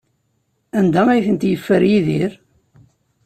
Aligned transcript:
Anda 0.79 1.01
ay 1.13 1.21
t-yeffer 1.41 1.83
Yidir? 1.89 2.31